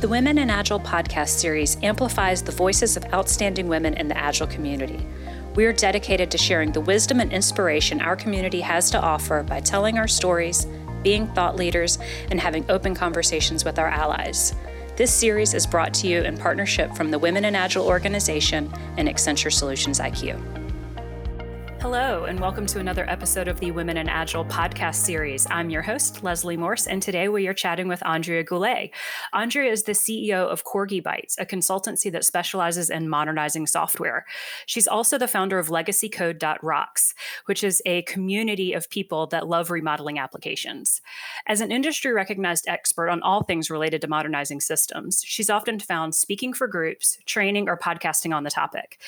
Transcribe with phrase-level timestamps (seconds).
[0.00, 4.46] The Women in Agile podcast series amplifies the voices of outstanding women in the Agile
[4.46, 5.06] community.
[5.54, 9.60] We are dedicated to sharing the wisdom and inspiration our community has to offer by
[9.60, 10.66] telling our stories,
[11.02, 11.98] being thought leaders,
[12.30, 14.54] and having open conversations with our allies.
[14.96, 19.06] This series is brought to you in partnership from the Women in Agile organization and
[19.06, 20.59] Accenture Solutions IQ.
[21.80, 25.46] Hello, and welcome to another episode of the Women in Agile podcast series.
[25.50, 28.90] I'm your host, Leslie Morse, and today we are chatting with Andrea Goulet.
[29.32, 34.26] Andrea is the CEO of Corgi Bytes, a consultancy that specializes in modernizing software.
[34.66, 37.14] She's also the founder of LegacyCode.rocks,
[37.46, 41.00] which is a community of people that love remodeling applications.
[41.46, 46.14] As an industry recognized expert on all things related to modernizing systems, she's often found
[46.14, 49.00] speaking for groups, training, or podcasting on the topic.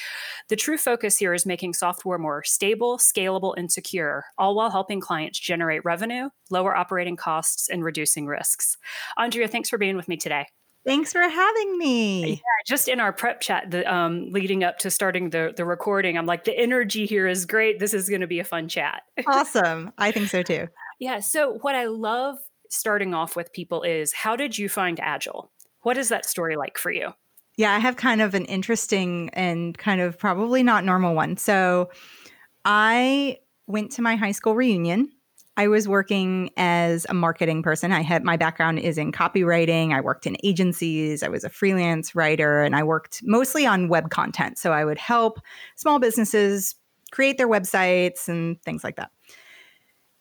[0.48, 5.00] The true focus here is making software more stable, scalable, and secure, all while helping
[5.00, 8.76] clients generate revenue, lower operating costs, and reducing risks.
[9.16, 10.46] Andrea, thanks for being with me today.
[10.86, 12.34] Thanks for having me.
[12.34, 16.16] Yeah, just in our prep chat, the, um, leading up to starting the the recording,
[16.16, 17.80] I'm like, the energy here is great.
[17.80, 19.02] This is going to be a fun chat.
[19.26, 19.90] awesome.
[19.98, 20.68] I think so too.
[21.00, 21.18] Yeah.
[21.18, 22.38] So, what I love
[22.70, 25.50] starting off with people is, how did you find Agile?
[25.80, 27.12] What is that story like for you?
[27.56, 31.36] Yeah, I have kind of an interesting and kind of probably not normal one.
[31.36, 31.90] So,
[32.64, 35.10] I went to my high school reunion.
[35.56, 37.92] I was working as a marketing person.
[37.92, 39.92] I had my background is in copywriting.
[39.92, 41.22] I worked in agencies.
[41.22, 44.56] I was a freelance writer and I worked mostly on web content.
[44.56, 45.40] So I would help
[45.76, 46.74] small businesses
[47.10, 49.10] create their websites and things like that.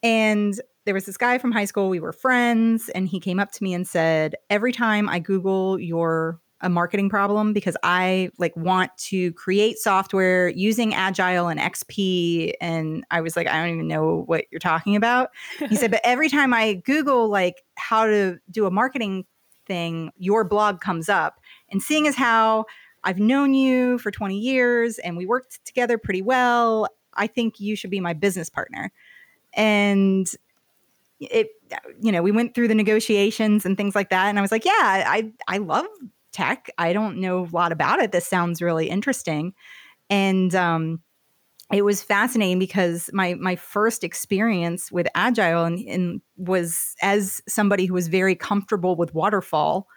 [0.04, 1.88] And there was this guy from high school.
[1.88, 5.80] We were friends and he came up to me and said, "Every time I Google
[5.80, 12.54] your a marketing problem because I like want to create software using Agile and XP.
[12.62, 15.30] And I was like, I don't even know what you're talking about.
[15.60, 19.26] He said, but every time I Google like how to do a marketing
[19.66, 21.40] thing, your blog comes up.
[21.70, 22.66] And seeing as how
[23.04, 27.76] I've known you for 20 years and we worked together pretty well, I think you
[27.76, 28.92] should be my business partner.
[29.54, 30.28] And
[31.20, 31.50] it
[32.02, 34.66] you know we went through the negotiations and things like that and i was like
[34.66, 34.72] yeah
[35.06, 35.86] i i love
[36.32, 36.70] tech.
[36.78, 38.12] I don't know a lot about it.
[38.12, 39.54] This sounds really interesting.
[40.10, 41.02] And um,
[41.72, 47.86] it was fascinating because my my first experience with agile and, and, was as somebody
[47.86, 49.88] who was very comfortable with waterfall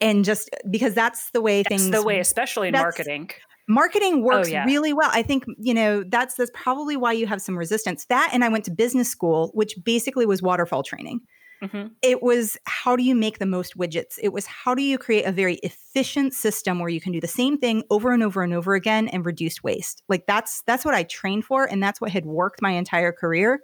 [0.00, 3.30] and just because that's the way that's things the way especially in marketing
[3.68, 4.64] marketing oh, works oh, yeah.
[4.64, 8.30] really well i think you know that's that's probably why you have some resistance that
[8.32, 11.20] and i went to business school which basically was waterfall training
[11.62, 11.88] Mm-hmm.
[12.02, 14.18] It was how do you make the most widgets?
[14.22, 17.28] It was how do you create a very efficient system where you can do the
[17.28, 20.02] same thing over and over and over again and reduce waste.
[20.08, 23.60] Like that's that's what I trained for and that's what had worked my entire career.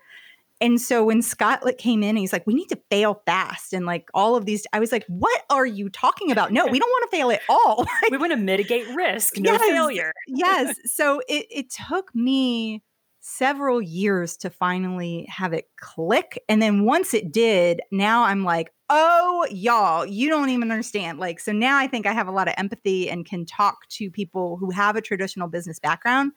[0.61, 3.87] And so when Scott like came in he's like, we need to fail fast and
[3.87, 6.53] like all of these, I was like, what are you talking about?
[6.53, 7.87] No, we don't want to fail at all.
[8.11, 10.13] we want to mitigate risk, no yes, failure.
[10.27, 10.77] yes.
[10.84, 12.83] So it, it took me
[13.29, 16.41] several years to finally have it click.
[16.49, 21.19] And then once it did, now I'm like, oh, y'all, you don't even understand.
[21.19, 24.13] Like, so now I think I have a lot of empathy and can talk to
[24.13, 26.33] people who have a traditional business background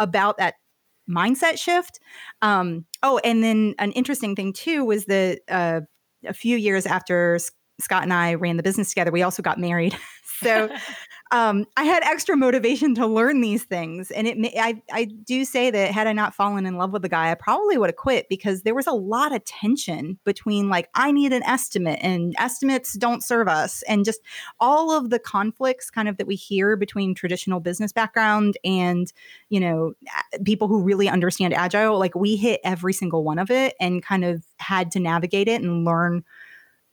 [0.00, 0.54] about that
[1.08, 2.00] mindset shift.
[2.42, 5.82] Um, oh, and then an interesting thing too was that uh,
[6.26, 7.38] a few years after
[7.80, 9.96] Scott and I ran the business together, we also got married.
[10.42, 10.68] so
[11.32, 14.10] um, I had extra motivation to learn these things.
[14.10, 17.08] And it, I, I do say that had I not fallen in love with the
[17.08, 20.90] guy, I probably would have quit because there was a lot of tension between like,
[20.94, 23.82] I need an estimate and estimates don't serve us.
[23.88, 24.20] And just
[24.60, 29.10] all of the conflicts kind of that we hear between traditional business background and,
[29.48, 29.94] you know,
[30.44, 31.98] people who really understand agile.
[31.98, 35.62] Like we hit every single one of it and kind of had to navigate it
[35.62, 36.24] and learn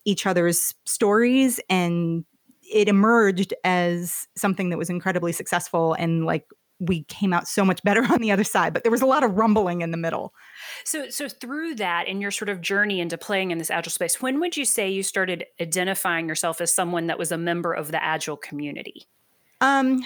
[0.06, 2.24] each other's stories and
[2.72, 6.46] it emerged as something that was incredibly successful and like
[6.80, 9.24] we came out so much better on the other side but there was a lot
[9.24, 10.34] of rumbling in the middle.
[10.86, 14.22] So so through that in your sort of journey into playing in this agile space
[14.22, 17.92] when would you say you started identifying yourself as someone that was a member of
[17.92, 19.08] the agile community?
[19.62, 20.04] Um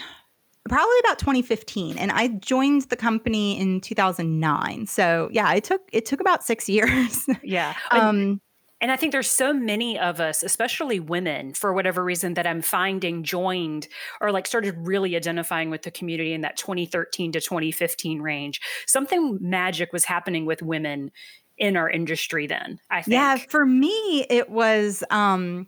[0.66, 6.06] probably about 2015 and i joined the company in 2009 so yeah it took it
[6.06, 7.26] took about six years.
[7.42, 7.74] Yeah.
[7.90, 8.40] Um
[8.84, 12.60] and I think there's so many of us, especially women, for whatever reason, that I'm
[12.60, 13.88] finding joined
[14.20, 18.60] or like started really identifying with the community in that 2013 to 2015 range.
[18.86, 21.12] Something magic was happening with women
[21.56, 23.14] in our industry then, I think.
[23.14, 25.66] Yeah, for me, it was um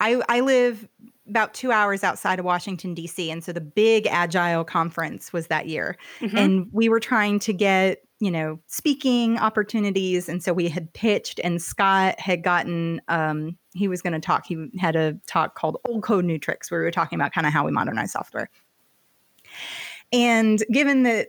[0.00, 0.88] I I live
[1.28, 3.30] about two hours outside of Washington, D.C.
[3.30, 5.98] And so the big Agile conference was that year.
[6.20, 6.38] Mm-hmm.
[6.38, 10.28] And we were trying to get you know, speaking opportunities.
[10.28, 14.46] And so we had pitched, and Scott had gotten, um, he was going to talk.
[14.46, 17.46] He had a talk called Old Code New Tricks, where we were talking about kind
[17.46, 18.50] of how we modernize software.
[20.12, 21.28] And given that,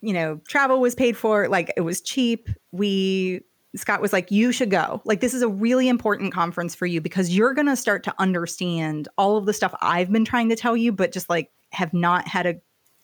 [0.00, 3.42] you know, travel was paid for, like it was cheap, we
[3.76, 5.00] Scott was like, You should go.
[5.04, 8.14] Like, this is a really important conference for you because you're going to start to
[8.18, 11.92] understand all of the stuff I've been trying to tell you, but just like have
[11.92, 12.54] not had a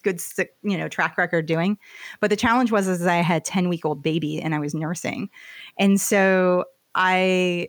[0.02, 0.20] good
[0.62, 1.78] you know track record doing.
[2.20, 5.30] But the challenge was is i had 10 week old baby and i was nursing.
[5.78, 6.64] And so
[6.94, 7.68] i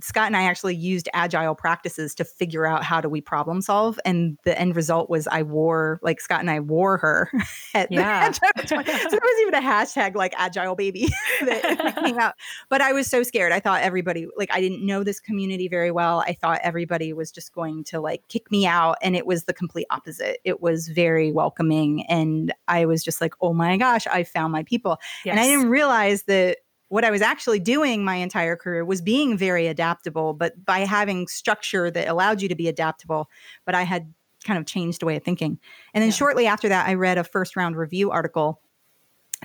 [0.00, 3.98] Scott and I actually used agile practices to figure out how do we problem solve.
[4.04, 7.30] And the end result was I wore, like Scott and I wore her
[7.74, 8.30] at yeah.
[8.30, 11.08] the so there was even a hashtag like agile baby
[11.42, 12.34] that came out.
[12.68, 13.52] But I was so scared.
[13.52, 16.20] I thought everybody, like, I didn't know this community very well.
[16.20, 18.96] I thought everybody was just going to like kick me out.
[19.02, 20.38] And it was the complete opposite.
[20.44, 22.04] It was very welcoming.
[22.06, 24.98] And I was just like, oh my gosh, I found my people.
[25.24, 25.32] Yes.
[25.32, 26.58] And I didn't realize that
[26.92, 31.26] what I was actually doing my entire career was being very adaptable, but by having
[31.26, 33.30] structure that allowed you to be adaptable.
[33.64, 34.12] But I had
[34.44, 35.58] kind of changed the way of thinking.
[35.94, 36.16] And then yeah.
[36.16, 38.60] shortly after that, I read a first round review article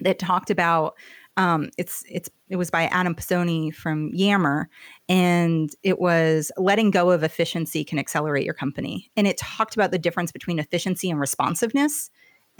[0.01, 0.95] that talked about
[1.37, 4.67] um, it's it's it was by Adam Pisoni from Yammer,
[5.07, 9.09] and it was letting go of efficiency can accelerate your company.
[9.15, 12.09] And it talked about the difference between efficiency and responsiveness,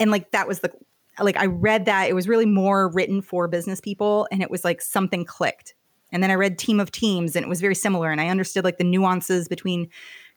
[0.00, 0.72] and like that was the
[1.20, 4.64] like I read that it was really more written for business people and it was
[4.64, 5.74] like something clicked.
[6.10, 8.64] And then I read Team of Teams and it was very similar and I understood
[8.64, 9.88] like the nuances between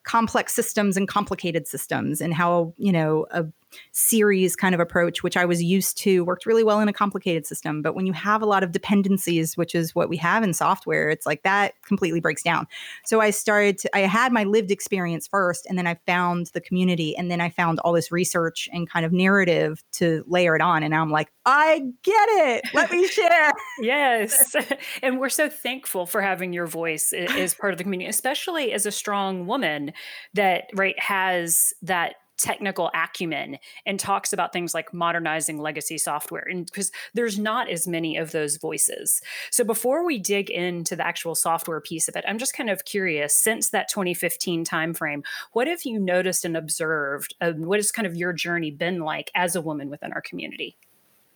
[0.04, 3.46] complex systems and complicated systems and how, you know, a
[3.92, 7.46] series kind of approach, which I was used to, worked really well in a complicated
[7.46, 7.82] system.
[7.82, 11.10] But when you have a lot of dependencies, which is what we have in software,
[11.10, 12.68] it's like that completely breaks down.
[13.06, 16.62] So I started to, I had my lived experience first, and then I found the
[16.62, 20.62] community, and then I found all this research and kind of narrative to layer it
[20.62, 20.84] on.
[20.84, 22.66] And now I'm like, I get it.
[22.74, 23.52] Let me share.
[23.80, 24.56] yes.
[25.04, 28.86] And we're so thankful for having your voice as part of the community, especially as
[28.86, 29.94] a strong woman
[30.34, 36.48] that, right, has that technical acumen and talks about things like modernizing legacy software.
[36.50, 39.22] And because there's not as many of those voices.
[39.52, 42.86] So before we dig into the actual software piece of it i'm just kind of
[42.86, 45.24] curious since that 2015 timeframe
[45.54, 49.32] what have you noticed and observed uh, what has kind of your journey been like
[49.36, 50.78] as a woman within our community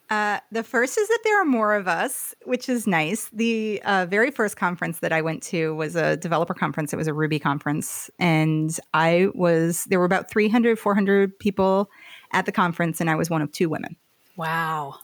[0.09, 3.29] uh, the first is that there are more of us, which is nice.
[3.33, 6.93] The uh, very first conference that I went to was a developer conference.
[6.93, 8.09] It was a Ruby conference.
[8.19, 11.89] And I was, there were about 300, 400 people
[12.31, 13.95] at the conference, and I was one of two women.
[14.35, 14.99] Wow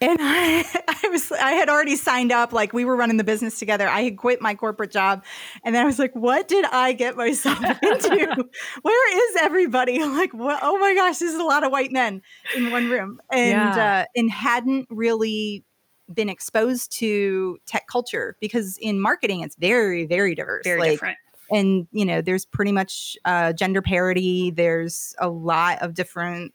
[0.00, 0.64] and I,
[1.04, 3.88] I was I had already signed up like we were running the business together.
[3.88, 5.24] I had quit my corporate job
[5.64, 8.48] and then I was like, what did I get myself into?
[8.82, 10.02] Where is everybody?
[10.14, 12.22] Like, what, oh my gosh, this is a lot of white men
[12.54, 13.20] in one room.
[13.32, 14.02] And yeah.
[14.02, 15.64] uh, and hadn't really
[16.12, 20.62] been exposed to tech culture because in marketing it's very, very diverse.
[20.62, 21.18] Very like, different
[21.50, 26.54] and you know there's pretty much uh, gender parity there's a lot of different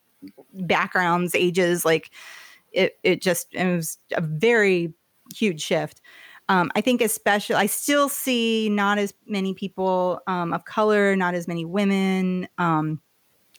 [0.54, 2.12] backgrounds ages like
[2.74, 4.94] it it just it was a very
[5.36, 6.02] huge shift.
[6.48, 11.36] Um, I think especially I still see not as many people um, of color, not
[11.36, 13.02] as many women um,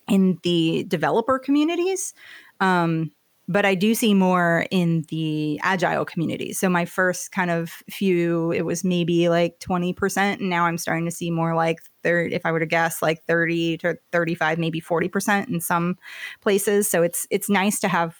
[0.09, 2.13] in the developer communities.
[2.59, 3.13] Um,
[3.51, 6.53] but I do see more in the agile community.
[6.53, 10.17] So my first kind of few, it was maybe like 20%.
[10.39, 13.25] And now I'm starting to see more like third, if I were to guess, like
[13.25, 15.99] 30 to 35, maybe 40% in some
[16.41, 16.89] places.
[16.89, 18.17] So it's it's nice to have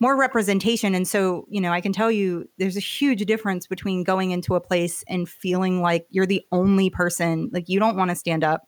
[0.00, 0.94] more representation.
[0.94, 4.54] And so, you know, I can tell you there's a huge difference between going into
[4.54, 8.42] a place and feeling like you're the only person, like you don't want to stand
[8.42, 8.66] up.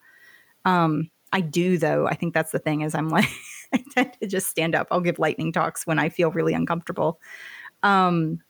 [0.66, 2.06] Um, I do though.
[2.06, 3.28] I think that's the thing is I'm like
[3.72, 4.88] I tend to just stand up.
[4.90, 7.18] I'll give lightning talks when I feel really uncomfortable.
[7.82, 8.40] Um,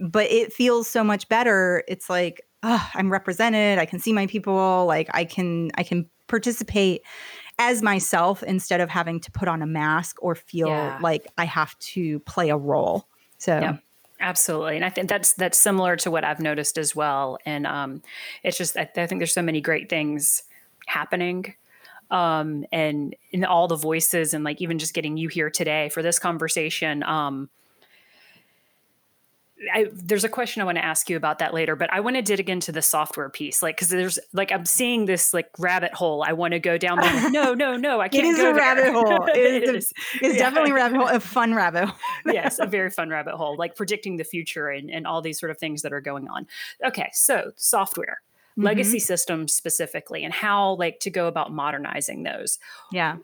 [0.00, 1.84] but it feels so much better.
[1.86, 3.78] It's like, oh, I'm represented.
[3.78, 4.86] I can see my people.
[4.86, 7.02] Like I can I can participate
[7.58, 10.98] as myself instead of having to put on a mask or feel yeah.
[11.00, 13.06] like I have to play a role.
[13.38, 13.76] So yeah.
[14.20, 17.36] Absolutely, and I think that's that's similar to what I've noticed as well.
[17.44, 18.00] And um,
[18.42, 20.44] it's just I, I think there's so many great things
[20.86, 21.54] happening
[22.10, 26.02] um, and in all the voices and like even just getting you here today for
[26.02, 27.50] this conversation um,
[29.72, 32.16] I, there's a question I want to ask you about that later, but I want
[32.16, 35.92] to dig into the software piece, like because there's like I'm seeing this like rabbit
[35.94, 36.24] hole.
[36.26, 36.98] I want to go down.
[36.98, 38.26] But no, no, no, I can't.
[38.26, 38.54] It is a there.
[38.54, 39.26] rabbit hole.
[39.26, 39.92] It is, it is.
[40.20, 40.42] It's yeah.
[40.42, 41.98] definitely a rabbit hole, a fun rabbit hole.
[42.32, 45.50] yes, a very fun rabbit hole, like predicting the future and, and all these sort
[45.50, 46.46] of things that are going on.
[46.84, 48.20] Okay, so software.
[48.52, 48.66] Mm-hmm.
[48.66, 52.60] Legacy systems specifically, and how like to go about modernizing those.
[52.92, 53.16] Yeah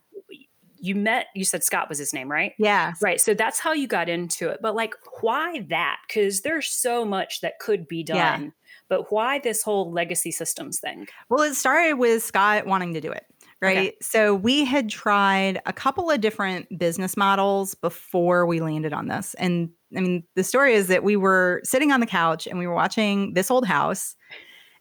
[0.80, 2.52] you met you said Scott was his name, right?
[2.58, 2.94] Yeah.
[3.00, 3.20] Right.
[3.20, 4.60] So that's how you got into it.
[4.62, 5.98] But like why that?
[6.12, 8.16] Cuz there's so much that could be done.
[8.16, 8.50] Yeah.
[8.88, 11.06] But why this whole legacy systems thing?
[11.28, 13.24] Well, it started with Scott wanting to do it
[13.60, 13.78] right?
[13.78, 13.96] Okay.
[14.00, 19.34] So we had tried a couple of different business models before we landed on this.
[19.34, 22.66] And I mean, the story is that we were sitting on the couch and we
[22.66, 24.16] were watching this old house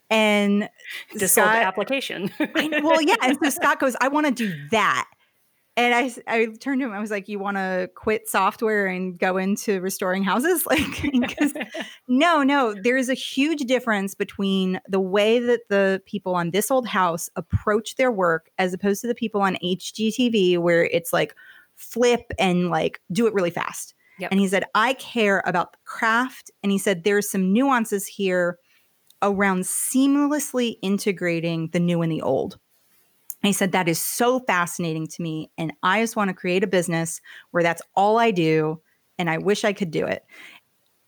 [0.10, 0.70] and
[1.14, 2.32] this Scott, old application.
[2.40, 3.16] I, well, yeah.
[3.22, 5.08] And so Scott goes, I want to do that.
[5.80, 6.94] And I, I turned to him.
[6.94, 11.38] I was like, "You want to quit software and go into restoring houses?" Like,
[12.10, 12.74] no, no.
[12.74, 17.30] There is a huge difference between the way that the people on this old house
[17.38, 21.34] approach their work, as opposed to the people on HGTV, where it's like
[21.78, 23.96] flip and like do it really fast.
[24.20, 24.32] Yep.
[24.32, 28.60] And he said, "I care about the craft." And he said, "There's some nuances here."
[29.22, 32.58] around seamlessly integrating the new and the old.
[33.42, 35.52] And he said, That is so fascinating to me.
[35.58, 38.82] And I just want to create a business where that's all I do.
[39.18, 40.24] And I wish I could do it.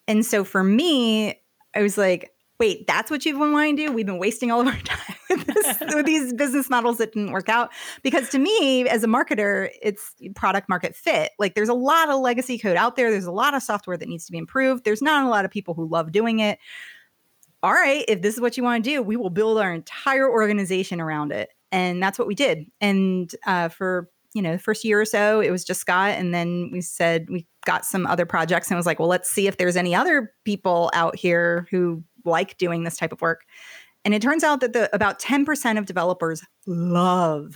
[0.08, 1.36] And so for me,
[1.76, 3.92] I was like, Wait, that's what you've been wanting to do?
[3.92, 7.32] We've been wasting all of our time with, this, with these business models that didn't
[7.32, 7.72] work out.
[8.04, 11.32] Because to me, as a marketer, it's product market fit.
[11.40, 14.08] Like there's a lot of legacy code out there, there's a lot of software that
[14.08, 14.84] needs to be improved.
[14.86, 16.60] There's not a lot of people who love doing it
[17.64, 20.30] all right, if this is what you want to do, we will build our entire
[20.30, 21.50] organization around it.
[21.72, 22.66] And that's what we did.
[22.80, 26.34] And uh, for you know the first year or so, it was just Scott, and
[26.34, 29.58] then we said we got some other projects, and was like, well, let's see if
[29.58, 33.42] there's any other people out here who like doing this type of work.
[34.04, 37.56] And it turns out that the about 10% of developers love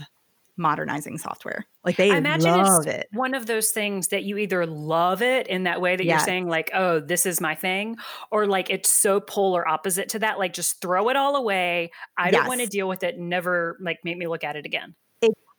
[0.57, 1.65] modernizing software.
[1.83, 3.07] Like they I imagine love it's it.
[3.11, 6.19] One of those things that you either love it in that way that yes.
[6.19, 7.97] you're saying like, "Oh, this is my thing,"
[8.31, 11.91] or like it's so polar opposite to that, like just throw it all away.
[12.17, 12.33] I yes.
[12.33, 13.17] don't want to deal with it.
[13.17, 14.95] Never like make me look at it again.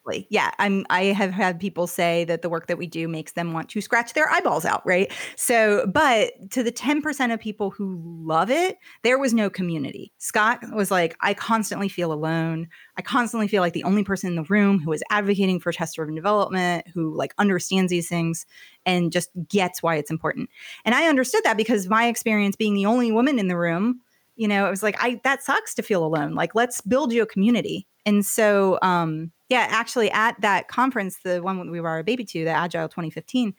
[0.06, 0.26] Exactly.
[0.30, 0.50] Yeah.
[0.58, 3.68] I'm I have had people say that the work that we do makes them want
[3.70, 5.12] to scratch their eyeballs out, right?
[5.36, 10.12] So, but to the 10% of people who love it, there was no community.
[10.18, 12.68] Scott was like, I constantly feel alone.
[12.96, 15.96] I constantly feel like the only person in the room who is advocating for test
[15.96, 18.46] driven development, who like understands these things
[18.84, 20.50] and just gets why it's important.
[20.84, 24.00] And I understood that because my experience being the only woman in the room,
[24.36, 26.34] you know, it was like, I that sucks to feel alone.
[26.34, 27.86] Like, let's build you a community.
[28.04, 32.44] And so um yeah, actually, at that conference, the one we were a baby to,
[32.44, 33.54] the Agile 2015,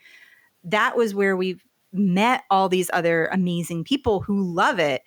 [0.65, 1.59] that was where we
[1.93, 5.03] met all these other amazing people who love it.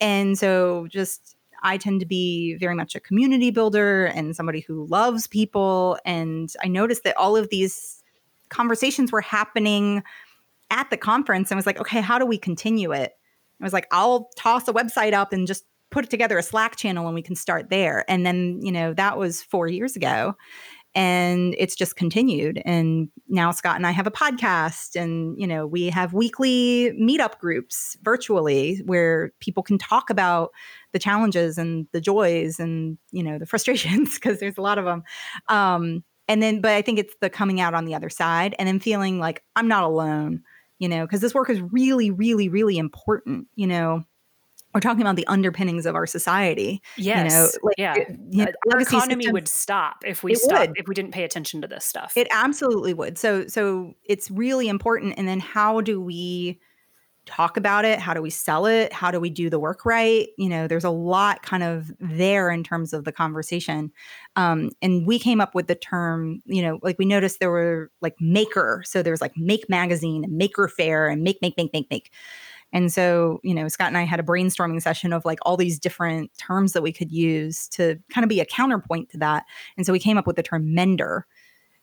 [0.00, 4.86] And so, just I tend to be very much a community builder and somebody who
[4.86, 5.98] loves people.
[6.04, 8.02] And I noticed that all of these
[8.48, 10.02] conversations were happening
[10.70, 11.50] at the conference.
[11.50, 13.12] And was like, okay, how do we continue it?
[13.62, 17.06] I was like, I'll toss a website up and just put together a Slack channel
[17.06, 18.04] and we can start there.
[18.08, 20.34] And then, you know, that was four years ago.
[20.94, 22.60] And it's just continued.
[22.66, 27.38] And now Scott and I have a podcast, and, you know, we have weekly meetup
[27.38, 30.50] groups virtually where people can talk about
[30.92, 34.84] the challenges and the joys and, you know, the frustrations, because there's a lot of
[34.84, 35.02] them.
[35.48, 38.68] Um, and then, but I think it's the coming out on the other side and
[38.68, 40.42] then feeling like I'm not alone,
[40.82, 44.04] you know, because this work is really, really, really important, you know
[44.74, 46.80] we're talking about the underpinnings of our society.
[46.96, 47.30] Yes.
[47.30, 47.94] You know, like, yeah.
[48.30, 51.60] You know, our economy systems, would stop if we stopped if we didn't pay attention
[51.60, 52.14] to this stuff.
[52.16, 53.18] It absolutely would.
[53.18, 55.14] So so it's really important.
[55.18, 56.58] And then how do we
[57.26, 57.98] talk about it?
[57.98, 58.92] How do we sell it?
[58.92, 60.28] How do we do the work right?
[60.36, 63.92] You know, there's a lot kind of there in terms of the conversation.
[64.36, 67.90] Um, and we came up with the term, you know, like we noticed there were
[68.00, 68.82] like maker.
[68.84, 72.12] So there was like Make Magazine and Maker Faire and Make, Make, Make, Make, Make.
[72.72, 75.78] And so, you know, Scott and I had a brainstorming session of like all these
[75.78, 79.44] different terms that we could use to kind of be a counterpoint to that.
[79.76, 81.26] And so we came up with the term mender.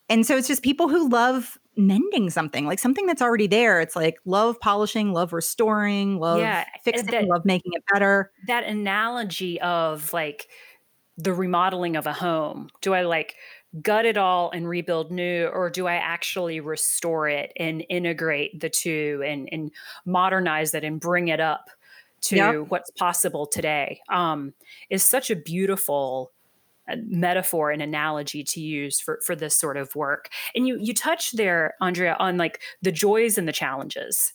[0.09, 3.81] And so it's just people who love mending something, like something that's already there.
[3.81, 8.31] It's like love polishing, love restoring, love yeah, fixing, that, love making it better.
[8.47, 10.47] That analogy of like
[11.17, 12.69] the remodeling of a home.
[12.81, 13.35] Do I like
[13.81, 18.69] gut it all and rebuild new or do i actually restore it and integrate the
[18.69, 19.71] two and, and
[20.05, 21.69] modernize it and bring it up
[22.21, 24.53] to what's possible today um,
[24.89, 26.31] is such a beautiful
[27.05, 31.37] metaphor and analogy to use for for this sort of work and you you touched
[31.37, 34.33] there andrea on like the joys and the challenges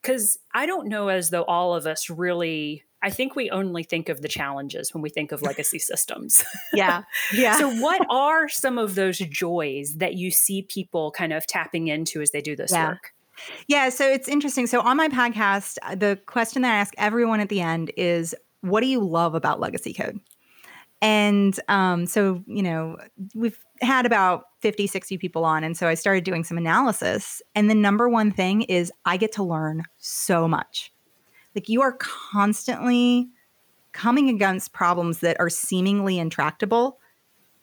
[0.00, 4.08] because i don't know as though all of us really I think we only think
[4.08, 6.44] of the challenges when we think of legacy systems.
[6.72, 7.02] Yeah.
[7.34, 7.58] Yeah.
[7.58, 12.20] so, what are some of those joys that you see people kind of tapping into
[12.20, 12.90] as they do this yeah.
[12.90, 13.12] work?
[13.66, 13.88] Yeah.
[13.88, 14.68] So, it's interesting.
[14.68, 18.34] So, on my podcast, uh, the question that I ask everyone at the end is
[18.60, 20.20] what do you love about legacy code?
[21.02, 22.96] And um, so, you know,
[23.34, 25.64] we've had about 50, 60 people on.
[25.64, 27.42] And so I started doing some analysis.
[27.56, 30.92] And the number one thing is I get to learn so much.
[31.56, 33.28] Like you are constantly
[33.90, 36.98] coming against problems that are seemingly intractable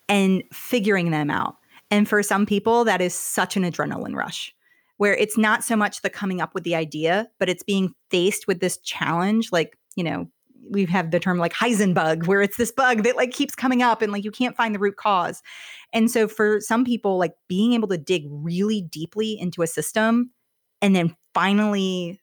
[0.10, 1.56] and figuring them out.
[1.90, 4.54] And for some people, that is such an adrenaline rush
[4.98, 8.48] where it's not so much the coming up with the idea, but it's being faced
[8.48, 9.50] with this challenge.
[9.50, 10.30] Like, you know,
[10.70, 14.02] we have the term like Heisenbug, where it's this bug that like keeps coming up
[14.02, 15.42] and like you can't find the root cause.
[15.94, 20.32] And so for some people, like being able to dig really deeply into a system
[20.82, 22.20] and then finally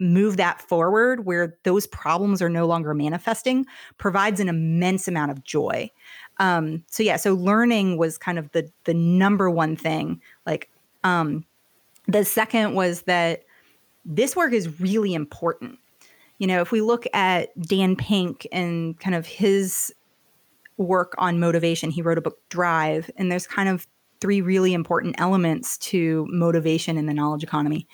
[0.00, 3.66] move that forward where those problems are no longer manifesting
[3.98, 5.90] provides an immense amount of joy.
[6.38, 10.22] Um, so yeah, so learning was kind of the the number one thing.
[10.46, 10.70] Like
[11.02, 11.44] um,
[12.06, 13.42] the second was that
[14.04, 15.78] this work is really important.
[16.38, 19.92] You know, if we look at Dan Pink and kind of his
[20.76, 23.86] work on motivation, he wrote a book Drive, and there's kind of
[24.20, 27.86] three really important elements to motivation in the knowledge economy.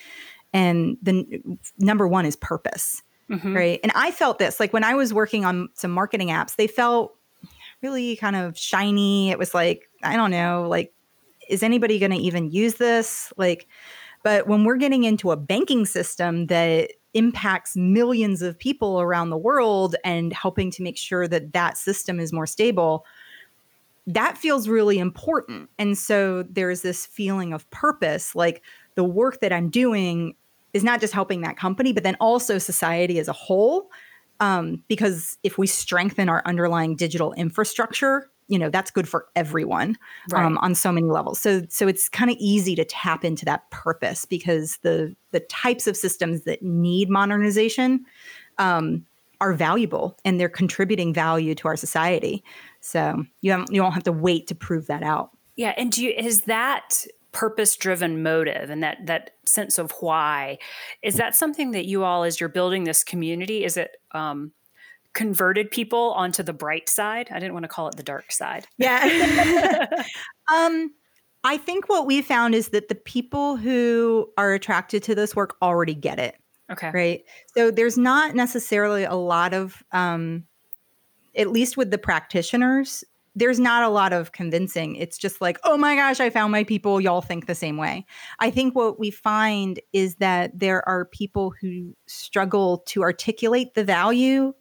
[0.52, 1.42] And the
[1.78, 3.54] number one is purpose mm-hmm.
[3.54, 3.80] right?
[3.82, 7.16] And i felt this like when i was working on some marketing apps they felt
[7.82, 9.30] really kind of shiny.
[9.30, 10.92] It was like i don't know like
[11.48, 13.32] is anybody going to even use this?
[13.36, 13.66] Like
[14.22, 19.36] but when we're getting into a banking system that impacts millions of people around the
[19.36, 23.04] world and helping to make sure that that system is more stable
[24.06, 28.62] that feels really important and so there's this feeling of purpose like
[28.96, 30.34] the work that i'm doing
[30.74, 33.90] is not just helping that company, but then also society as a whole.
[34.40, 39.96] Um, because if we strengthen our underlying digital infrastructure, you know that's good for everyone
[40.30, 40.44] right.
[40.44, 41.38] um, on so many levels.
[41.38, 45.86] So so it's kind of easy to tap into that purpose because the the types
[45.86, 48.04] of systems that need modernization
[48.58, 49.04] um,
[49.40, 52.44] are valuable and they're contributing value to our society.
[52.80, 55.30] So you don't you don't have to wait to prove that out.
[55.56, 60.56] Yeah, and do you is that purpose driven motive and that that sense of why
[61.02, 64.52] is that something that you all as you're building this community is it um,
[65.14, 68.66] converted people onto the bright side i didn't want to call it the dark side
[68.78, 69.86] yeah
[70.54, 70.92] um
[71.44, 75.56] i think what we found is that the people who are attracted to this work
[75.62, 76.36] already get it
[76.70, 77.24] okay right
[77.56, 80.44] so there's not necessarily a lot of um
[81.36, 83.04] at least with the practitioners
[83.36, 84.96] there's not a lot of convincing.
[84.96, 87.00] It's just like, oh my gosh, I found my people.
[87.00, 88.06] Y'all think the same way.
[88.38, 93.84] I think what we find is that there are people who struggle to articulate the
[93.84, 94.54] value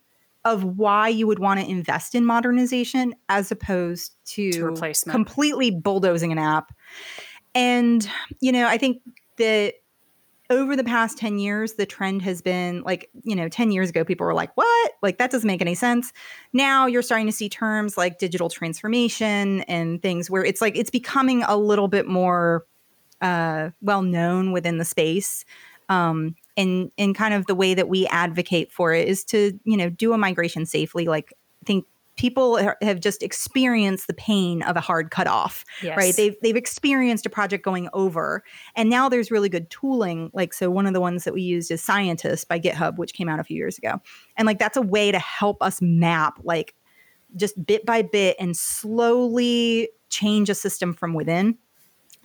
[0.45, 5.13] of why you would want to invest in modernization as opposed to, to replacement.
[5.13, 6.73] completely bulldozing an app.
[7.56, 8.08] And,
[8.41, 9.01] you know, I think
[9.38, 9.75] that
[10.49, 14.03] over the past 10 years, the trend has been like, you know, 10 years ago,
[14.03, 14.91] people were like, what?
[15.01, 16.12] Like, that doesn't make any sense.
[16.51, 20.91] Now you're starting to see terms like digital transformation and things where it's like, it's
[20.91, 22.65] becoming a little bit more
[23.21, 25.45] uh, well known within the space.
[25.89, 29.77] Um, and, and kind of the way that we advocate for it is to, you
[29.77, 31.05] know, do a migration safely.
[31.05, 31.85] Like, I think
[32.15, 35.97] people have just experienced the pain of a hard cutoff, yes.
[35.97, 36.15] right?
[36.15, 38.43] They've they've experienced a project going over,
[38.75, 40.29] and now there's really good tooling.
[40.33, 43.29] Like so, one of the ones that we used is Scientist by GitHub, which came
[43.29, 44.01] out a few years ago,
[44.37, 46.75] and like that's a way to help us map like
[47.35, 51.57] just bit by bit and slowly change a system from within.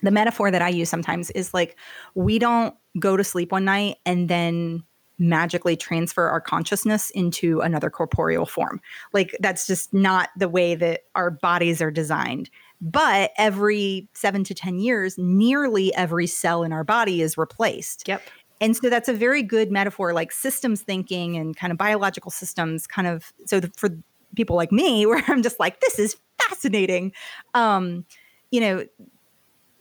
[0.01, 1.75] The metaphor that I use sometimes is like
[2.15, 4.83] we don't go to sleep one night and then
[5.19, 8.79] magically transfer our consciousness into another corporeal form.
[9.13, 12.49] Like that's just not the way that our bodies are designed.
[12.81, 18.07] But every seven to 10 years, nearly every cell in our body is replaced.
[18.07, 18.21] Yep.
[18.61, 22.87] And so that's a very good metaphor, like systems thinking and kind of biological systems,
[22.87, 23.33] kind of.
[23.45, 23.89] So the, for
[24.35, 27.11] people like me, where I'm just like, this is fascinating.
[27.53, 28.05] Um,
[28.51, 28.85] you know,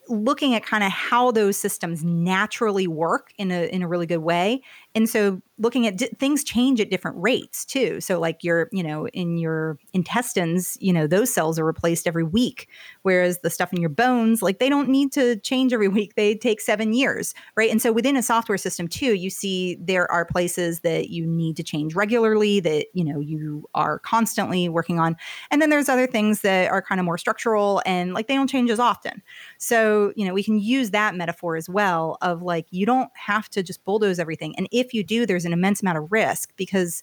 [0.08, 4.18] looking at kind of how those systems naturally work in a in a really good
[4.18, 4.62] way
[4.98, 8.00] and so looking at di- things change at different rates too.
[8.00, 12.24] So like your you know in your intestines you know those cells are replaced every
[12.24, 12.68] week
[13.02, 16.16] whereas the stuff in your bones like they don't need to change every week.
[16.16, 17.70] They take 7 years right?
[17.70, 21.56] And so within a software system too you see there are places that you need
[21.56, 25.16] to change regularly that you know you are constantly working on.
[25.52, 28.50] And then there's other things that are kind of more structural and like they don't
[28.50, 29.22] change as often.
[29.58, 33.48] So you know we can use that metaphor as well of like you don't have
[33.50, 34.56] to just bulldoze everything.
[34.56, 37.02] And if you do, there's an immense amount of risk because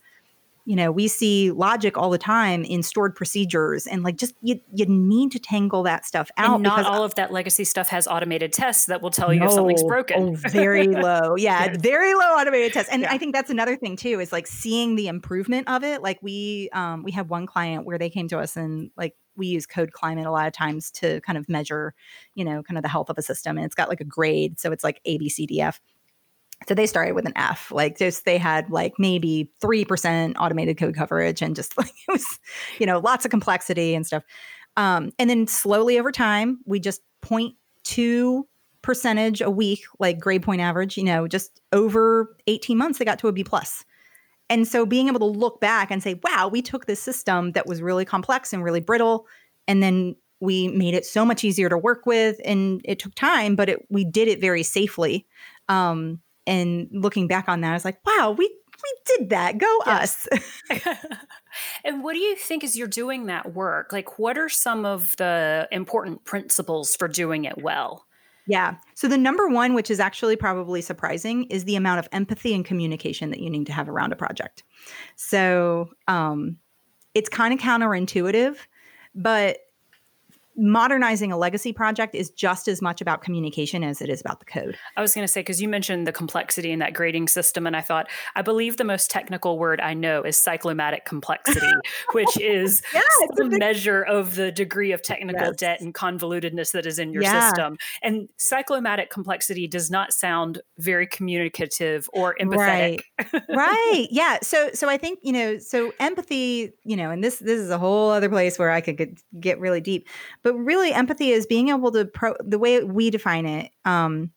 [0.65, 4.60] you know we see logic all the time in stored procedures and like just you,
[4.74, 8.08] you need to tangle that stuff out and not all of that legacy stuff has
[8.08, 10.30] automated tests that will tell you no, if something's broken.
[10.30, 11.36] Oh, very low.
[11.38, 12.91] Yeah, yeah, very low automated tests.
[12.91, 13.13] And yeah.
[13.13, 16.02] i think that's another thing too is like seeing the improvement of it.
[16.02, 19.48] Like we um we have one client where they came to us and like we
[19.48, 21.93] use code climate a lot of times to kind of measure
[22.34, 23.58] you know kind of the health of a system.
[23.58, 25.80] And it's got like a grade so it's like a b c d f
[26.68, 27.72] so they started with an F.
[27.72, 32.39] Like just they had like maybe 3% automated code coverage and just like it was,
[32.80, 34.24] you know, lots of complexity and stuff.
[34.78, 38.48] Um, and then slowly over time, we just point two
[38.82, 43.20] percentage a week, like grade point average, you know, just over 18 months, they got
[43.20, 43.84] to a B plus.
[44.50, 47.65] And so being able to look back and say, wow, we took this system that
[47.65, 49.26] was really complex and really brittle,
[49.68, 52.39] and then we made it so much easier to work with.
[52.46, 55.26] And it took time, but it, we did it very safely.
[55.68, 58.45] Um, and looking back on that, I was like, wow, we
[58.84, 59.58] we did that.
[59.58, 60.27] Go yes.
[60.31, 60.88] us.
[61.84, 63.91] and what do you think as you're doing that work?
[63.91, 68.05] Like, what are some of the important principles for doing it well?
[68.47, 68.75] Yeah.
[68.93, 72.63] So, the number one, which is actually probably surprising, is the amount of empathy and
[72.63, 74.63] communication that you need to have around a project.
[75.15, 76.58] So, um,
[77.15, 78.58] it's kind of counterintuitive,
[79.15, 79.58] but
[80.58, 84.46] modernizing a legacy project is just as much about communication as it is about the
[84.46, 84.78] code.
[84.96, 87.76] I was going to say, because you mentioned the complexity in that grading system, and
[87.76, 91.72] I thought, I believe the most technical word I know is cyclomatic complexity,
[92.13, 93.02] which is yeah,
[93.36, 93.60] the big...
[93.60, 95.56] measure of the degree of technical yes.
[95.58, 97.50] debt and convolutedness that is in your yeah.
[97.50, 97.78] system.
[98.02, 103.02] And cyclomatic complexity does not sound very communicative or empathetic.
[103.34, 103.44] Right.
[103.50, 104.08] right.
[104.15, 104.38] Yeah.
[104.41, 107.78] So, so I think, you know, so empathy, you know, and this, this is a
[107.78, 110.08] whole other place where I could get, get really deep
[110.45, 114.31] but really empathy is being able to pro the way we define it um,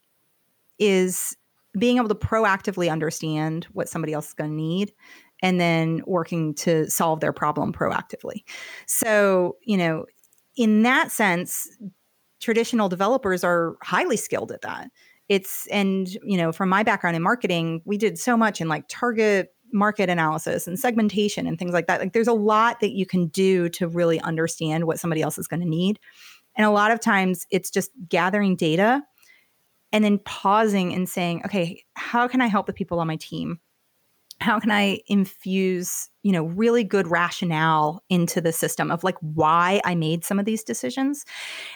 [0.78, 1.36] is
[1.78, 4.92] being able to proactively understand what somebody else is going to need
[5.42, 8.42] and then working to solve their problem proactively.
[8.86, 10.06] So you know
[10.56, 11.68] in that sense
[12.40, 14.90] traditional developers are highly skilled at that.
[15.28, 18.84] It's and you know from my background in marketing we did so much in like
[18.88, 22.00] target market analysis and segmentation and things like that.
[22.00, 25.48] Like there's a lot that you can do to really understand what somebody else is
[25.48, 25.98] going to need.
[26.56, 29.02] And a lot of times it's just gathering data
[29.92, 33.60] and then pausing and saying, okay, how can I help the people on my team?
[34.40, 39.80] How can I infuse, you know, really good rationale into the system of like why
[39.84, 41.24] I made some of these decisions.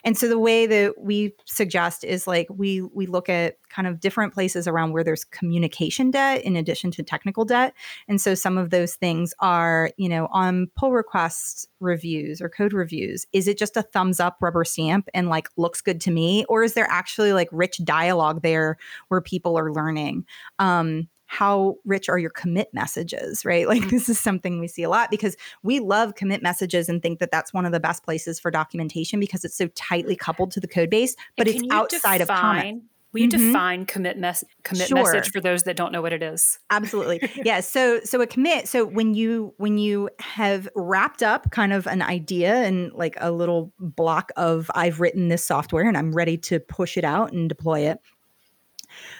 [0.04, 3.98] And so the way that we suggest is like we we look at kind of
[3.98, 7.74] different places around where there's communication debt in addition to technical debt.
[8.06, 12.72] And so some of those things are, you know, on pull request reviews or code
[12.72, 16.44] reviews, is it just a thumbs up rubber stamp and like looks good to me
[16.48, 18.76] or is there actually like rich dialogue there
[19.08, 20.24] where people are learning?
[20.60, 23.66] Um how rich are your commit messages, right?
[23.66, 27.20] Like this is something we see a lot because we love commit messages and think
[27.20, 30.60] that that's one of the best places for documentation because it's so tightly coupled to
[30.60, 32.82] the code base, but it's outside define, of comment.
[33.12, 33.46] Will you mm-hmm.
[33.46, 34.98] define commit mes- commit sure.
[34.98, 36.58] message for those that don't know what it is?
[36.68, 37.30] Absolutely.
[37.44, 37.60] yeah.
[37.60, 38.68] So so a commit.
[38.68, 43.30] So when you when you have wrapped up kind of an idea and like a
[43.30, 47.48] little block of I've written this software and I'm ready to push it out and
[47.48, 48.00] deploy it,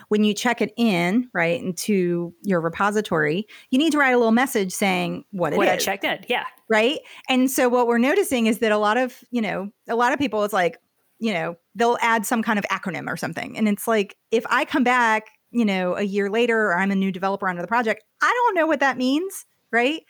[0.09, 4.33] when you check it in, right, into your repository, you need to write a little
[4.33, 5.75] message saying what it what is.
[5.75, 6.25] I checked in.
[6.29, 6.45] Yeah.
[6.69, 7.01] Right.
[7.29, 10.19] And so what we're noticing is that a lot of, you know, a lot of
[10.19, 10.79] people, it's like,
[11.19, 13.57] you know, they'll add some kind of acronym or something.
[13.57, 16.97] And it's like, if I come back, you know, a year later or I'm a
[16.97, 19.47] new developer onto the project, I don't know what that means.
[19.71, 20.03] Right.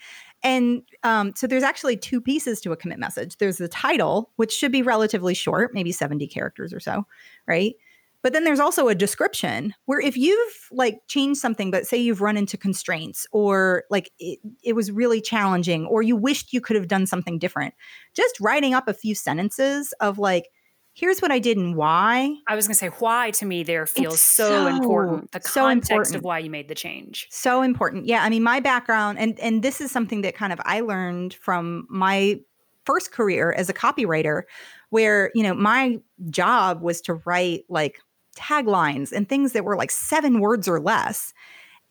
[0.43, 3.37] And um, so there's actually two pieces to a commit message.
[3.39, 7.07] There's the title, which should be relatively short, maybe 70 characters or so,
[7.47, 7.75] right?
[8.23, 12.21] But then there's also a description where if you've like changed something, but say you've
[12.21, 16.77] run into constraints or like it, it, was really challenging or you wished you could
[16.77, 17.75] have done something different,
[18.15, 20.49] just writing up a few sentences of like,
[20.95, 22.37] here's what I did and why.
[22.47, 25.33] I was going to say why to me there feels so, so, important.
[25.33, 26.17] The so context important.
[26.17, 27.27] of why you made the change.
[27.31, 28.07] So important.
[28.07, 31.35] Yeah, I mean my background and and this is something that kind of I learned
[31.35, 32.41] from my
[32.85, 34.43] first career as a copywriter
[34.91, 35.99] where, you know, my
[36.31, 37.99] job was to write like
[38.37, 41.33] taglines and things that were like seven words or less.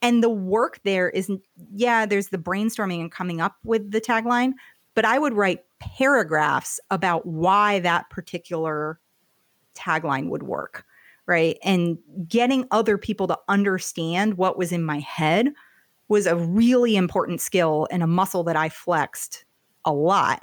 [0.00, 1.30] And the work there is,
[1.74, 4.52] yeah, there's the brainstorming and coming up with the tagline,
[4.94, 8.98] but I would write paragraphs about why that particular
[9.74, 10.84] tagline would work.
[11.26, 11.56] Right.
[11.62, 15.52] And getting other people to understand what was in my head
[16.08, 19.44] was a really important skill and a muscle that I flexed
[19.84, 20.42] a lot.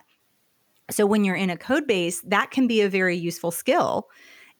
[0.90, 4.08] So when you're in a code base, that can be a very useful skill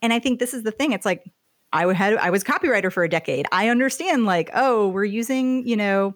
[0.02, 0.92] and I think this is the thing.
[0.92, 1.24] It's like
[1.72, 3.46] I had I was copywriter for a decade.
[3.52, 6.16] I understand like, oh, we're using, you know,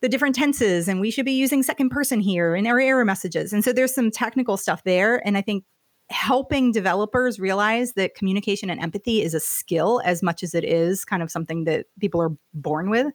[0.00, 3.52] the different tenses and we should be using second person here in our error messages.
[3.52, 5.26] And so there's some technical stuff there.
[5.26, 5.64] And I think
[6.10, 11.04] helping developers realize that communication and empathy is a skill as much as it is
[11.04, 13.06] kind of something that people are born with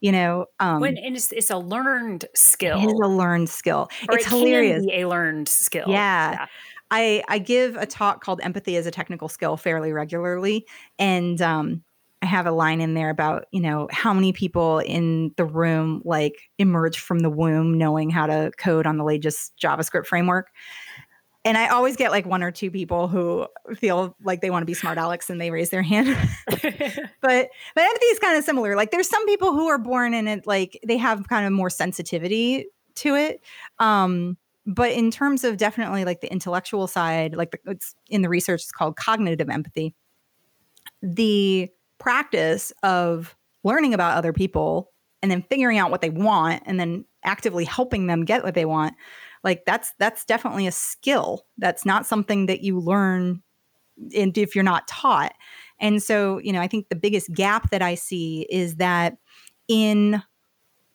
[0.00, 3.88] you know um when, and it's, it's a learned skill it is a learned skill
[4.08, 6.32] or it's it hilarious a learned skill yeah.
[6.32, 6.46] yeah.
[6.92, 10.66] I, I give a talk called empathy as a technical skill fairly regularly
[10.98, 11.82] and um,
[12.20, 16.02] I have a line in there about, you know, how many people in the room
[16.04, 20.50] like emerge from the womb knowing how to code on the latest JavaScript framework
[21.44, 24.66] and I always get like one or two people who feel like they want to
[24.66, 26.16] be smart Alex and they raise their hand.
[26.46, 28.76] but but empathy is kind of similar.
[28.76, 31.70] Like there's some people who are born in it, like they have kind of more
[31.70, 33.40] sensitivity to it.
[33.78, 38.28] Um, but in terms of definitely like the intellectual side, like the, it's in the
[38.28, 39.94] research, it's called cognitive empathy.
[41.02, 44.90] The practice of learning about other people
[45.22, 48.64] and then figuring out what they want and then actively helping them get what they
[48.64, 48.94] want
[49.44, 53.40] like that's that's definitely a skill that's not something that you learn
[54.16, 55.32] and if you're not taught
[55.78, 59.16] and so you know i think the biggest gap that i see is that
[59.68, 60.20] in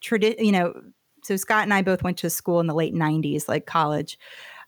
[0.01, 0.73] tradition you know
[1.27, 4.17] so scott and i both went to school in the late 90s like college.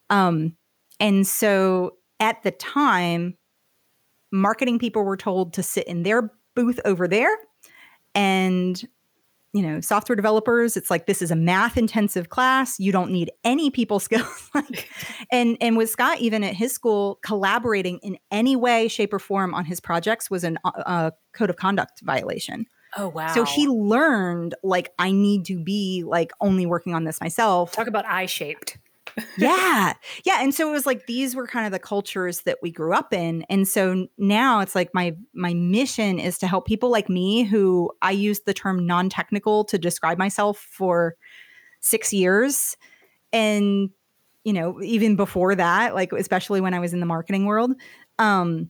[0.09, 0.55] Um
[0.99, 3.37] and so at the time
[4.31, 7.35] marketing people were told to sit in their booth over there.
[8.13, 8.81] And
[9.51, 12.79] you know software developers it's like this is a math intensive class.
[12.79, 14.51] You don't need any people skills.
[15.31, 19.53] And and with scott even at his school collaborating in any way shape or form
[19.53, 22.65] on his projects was a uh, uh, code of conduct violation
[22.97, 27.21] oh wow so he learned like i need to be like only working on this
[27.21, 28.77] myself talk about eye shaped
[29.37, 29.93] yeah.
[30.25, 30.41] Yeah.
[30.41, 33.13] And so it was like these were kind of the cultures that we grew up
[33.13, 33.43] in.
[33.49, 37.91] And so now it's like my my mission is to help people like me who
[38.01, 41.15] I used the term non-technical to describe myself for
[41.81, 42.77] 6 years
[43.31, 43.89] and
[44.45, 47.73] you know, even before that, like especially when I was in the marketing world,
[48.17, 48.69] um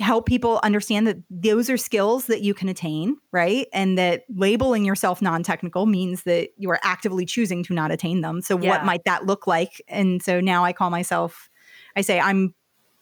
[0.00, 3.66] help people understand that those are skills that you can attain, right?
[3.72, 8.22] And that labeling yourself non technical means that you are actively choosing to not attain
[8.22, 8.40] them.
[8.40, 8.70] So, yeah.
[8.70, 9.82] what might that look like?
[9.88, 11.50] And so now I call myself,
[11.96, 12.54] I say I'm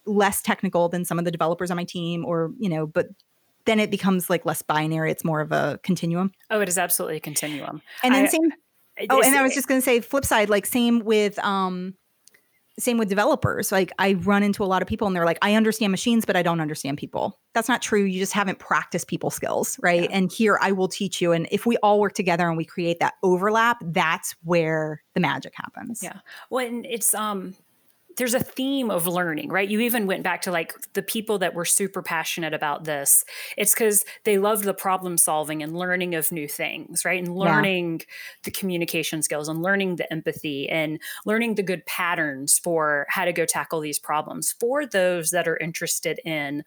[0.06, 3.06] less technical than some of the developers on my team, or, you know, but
[3.64, 5.10] then it becomes like less binary.
[5.10, 6.32] It's more of a continuum.
[6.50, 7.82] Oh, it is absolutely a continuum.
[8.02, 8.52] And then I, same.
[9.10, 11.94] Oh, and I was just going to say flip side, like same with, um,
[12.78, 13.72] same with developers.
[13.72, 16.36] Like I run into a lot of people and they're like, I understand machines, but
[16.36, 17.38] I don't understand people.
[17.54, 18.04] That's not true.
[18.04, 20.02] You just haven't practiced people skills, right?
[20.02, 20.16] Yeah.
[20.16, 21.32] And here I will teach you.
[21.32, 25.52] And if we all work together and we create that overlap, that's where the magic
[25.56, 26.02] happens.
[26.02, 26.18] Yeah.
[26.50, 27.54] Well, it's um
[28.18, 29.68] there's a theme of learning, right?
[29.68, 33.24] You even went back to like the people that were super passionate about this.
[33.56, 37.22] It's because they loved the problem solving and learning of new things, right?
[37.22, 38.06] And learning yeah.
[38.42, 43.32] the communication skills and learning the empathy and learning the good patterns for how to
[43.32, 44.54] go tackle these problems.
[44.58, 46.64] For those that are interested in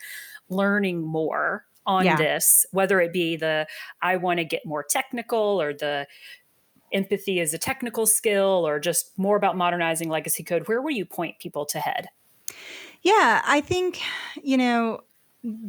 [0.49, 2.15] learning more on yeah.
[2.15, 3.67] this, whether it be the
[4.01, 6.07] I want to get more technical or the
[6.93, 11.05] empathy as a technical skill or just more about modernizing legacy code, where would you
[11.05, 12.07] point people to head?
[13.01, 14.01] Yeah, I think,
[14.43, 15.01] you know,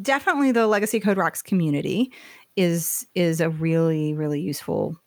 [0.03, 2.13] definitely the Legacy Code Rocks community
[2.55, 5.01] is is a really really useful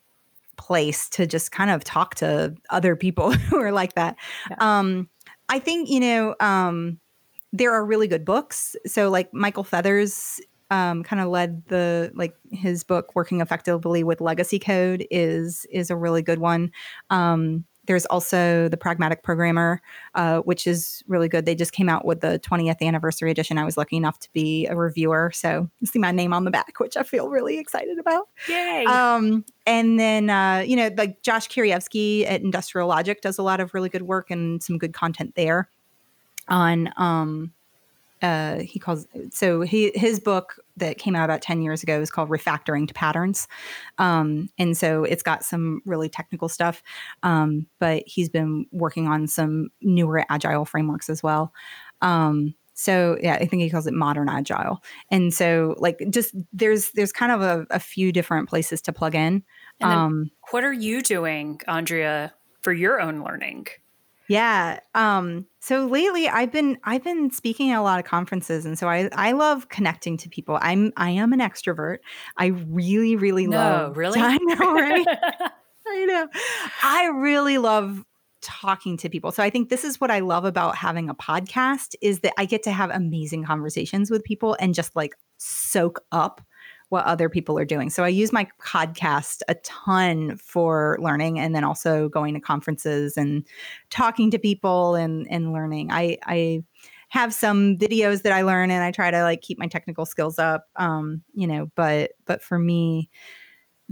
[0.56, 4.16] place to just kind of talk to other people who are like that.
[4.50, 4.56] Yeah.
[4.58, 5.08] Um,
[5.48, 6.98] I think you know um,
[7.52, 8.74] there are really good books.
[8.86, 14.20] So like Michael Feathers um, kind of led the like his book working effectively with
[14.20, 16.72] legacy code is is a really good one.
[17.10, 19.80] Um, there's also the pragmatic programmer
[20.16, 21.46] uh, which is really good.
[21.46, 23.58] They just came out with the 20th anniversary edition.
[23.58, 26.74] I was lucky enough to be a reviewer so see my name on the back
[26.78, 28.28] which i feel really excited about.
[28.48, 28.84] Yay!
[28.86, 33.60] Um, and then uh, you know like josh kerievsky at industrial logic does a lot
[33.60, 35.68] of really good work and some good content there
[36.48, 37.52] on um,
[38.26, 42.10] uh, he calls so he his book that came out about 10 years ago is
[42.10, 43.46] called refactoring to patterns.
[43.98, 46.82] Um, and so it's got some really technical stuff
[47.22, 51.52] um, but he's been working on some newer agile frameworks as well.
[52.02, 54.82] Um, so yeah i think he calls it modern agile.
[55.10, 59.14] And so like just there's there's kind of a, a few different places to plug
[59.14, 59.44] in.
[59.80, 63.68] Um, what are you doing andrea for your own learning?
[64.28, 64.80] Yeah.
[64.94, 68.88] Um, so lately I've been I've been speaking at a lot of conferences and so
[68.88, 70.60] I I love connecting to people.
[70.62, 71.98] I'm I am an extrovert.
[72.36, 74.20] I really, really no, love really?
[74.20, 75.06] I know, right?
[75.88, 76.28] I know.
[76.84, 78.04] I really love
[78.42, 79.32] talking to people.
[79.32, 82.44] So I think this is what I love about having a podcast is that I
[82.44, 86.40] get to have amazing conversations with people and just like soak up
[86.88, 87.90] what other people are doing.
[87.90, 93.16] So I use my podcast a ton for learning and then also going to conferences
[93.16, 93.44] and
[93.90, 95.90] talking to people and and learning.
[95.90, 96.62] I I
[97.08, 100.38] have some videos that I learn and I try to like keep my technical skills
[100.38, 100.66] up.
[100.76, 103.10] Um, you know, but but for me,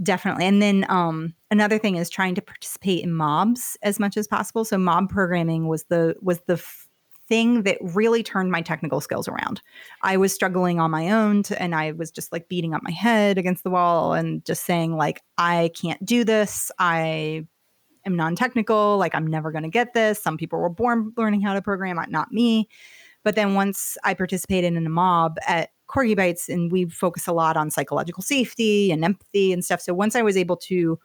[0.01, 0.45] definitely.
[0.45, 4.65] And then um another thing is trying to participate in mobs as much as possible.
[4.65, 6.84] So mob programming was the was the f-
[7.27, 9.61] thing that really turned my technical skills around.
[10.03, 12.91] I was struggling on my own to, and I was just like beating up my
[12.91, 16.71] head against the wall and just saying like I can't do this.
[16.77, 17.45] I
[18.05, 20.21] am non-technical, like I'm never going to get this.
[20.21, 22.69] Some people were born learning how to program, not me.
[23.23, 27.33] But then once I participated in a mob at Corgi Bytes, and we focus a
[27.33, 29.81] lot on psychological safety and empathy and stuff.
[29.81, 30.99] So once I was able to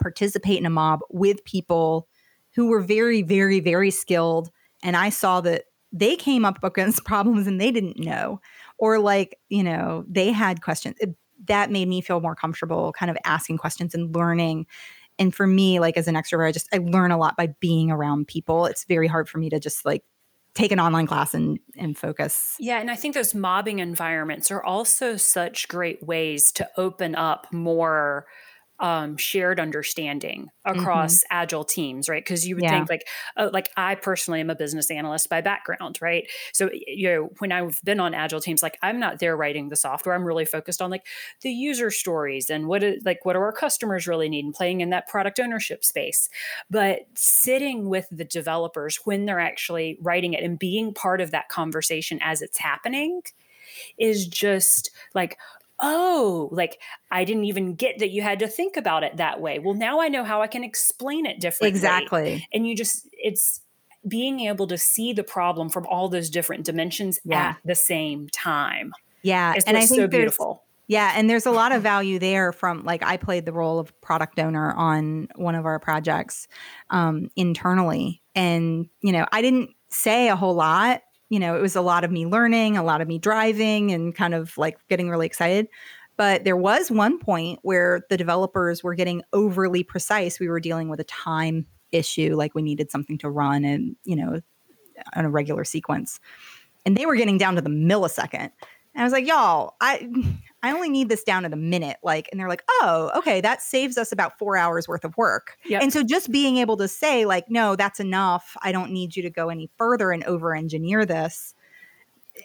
[0.00, 2.08] participate in a mob with people
[2.54, 4.50] who were very, very, very skilled,
[4.82, 8.40] and I saw that they came up against problems and they didn't know,
[8.78, 10.96] or like, you know, they had questions.
[11.00, 11.16] It,
[11.46, 14.64] that made me feel more comfortable kind of asking questions and learning
[15.18, 17.90] and for me like as an extrovert i just i learn a lot by being
[17.90, 20.04] around people it's very hard for me to just like
[20.54, 22.56] take an online class and and focus.
[22.58, 27.46] Yeah, and I think those mobbing environments are also such great ways to open up
[27.52, 28.26] more
[28.80, 31.36] um, shared understanding across mm-hmm.
[31.36, 32.22] agile teams, right?
[32.22, 32.70] Because you would yeah.
[32.70, 33.06] think like,
[33.36, 36.28] oh, like I personally am a business analyst by background, right?
[36.52, 39.76] So you know, when I've been on agile teams, like I'm not there writing the
[39.76, 40.14] software.
[40.14, 41.06] I'm really focused on like
[41.42, 44.80] the user stories and what it, like what do our customers really need and playing
[44.80, 46.28] in that product ownership space.
[46.70, 51.48] But sitting with the developers when they're actually writing it and being part of that
[51.48, 53.22] conversation as it's happening
[53.98, 55.38] is just like
[55.82, 59.58] oh, like I didn't even get that you had to think about it that way.
[59.58, 61.68] Well, now I know how I can explain it differently.
[61.68, 62.48] Exactly.
[62.54, 63.60] And you just, it's,
[64.06, 67.50] being able to see the problem from all those different dimensions yeah.
[67.50, 68.92] at the same time.
[69.22, 69.54] Yeah.
[69.66, 70.64] and I think so beautiful.
[70.88, 73.98] Yeah, and there's a lot of value there from like I played the role of
[74.00, 76.48] product owner on one of our projects
[76.90, 81.74] um, internally, and you know I didn't say a whole lot you know, it was
[81.74, 85.08] a lot of me learning, a lot of me driving and kind of like getting
[85.08, 85.66] really excited.
[86.18, 90.38] But there was one point where the developers were getting overly precise.
[90.38, 94.14] We were dealing with a time issue, like we needed something to run and, you
[94.14, 94.42] know,
[95.14, 96.20] on a regular sequence.
[96.84, 98.50] And they were getting down to the millisecond.
[98.94, 100.08] And I was like, y'all, I
[100.62, 101.96] I only need this down to the minute.
[102.02, 105.56] Like, and they're like, oh, okay, that saves us about four hours worth of work.
[105.64, 105.82] Yep.
[105.82, 108.56] And so just being able to say, like, no, that's enough.
[108.62, 111.54] I don't need you to go any further and over engineer this.